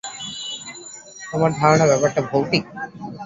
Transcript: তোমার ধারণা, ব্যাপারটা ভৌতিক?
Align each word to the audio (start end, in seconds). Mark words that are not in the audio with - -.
তোমার 1.21 1.51
ধারণা, 1.59 1.85
ব্যাপারটা 1.87 2.21
ভৌতিক? 2.29 2.63